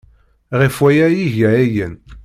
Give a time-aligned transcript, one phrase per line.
[0.59, 1.95] Ɣef waya ay iga ayen.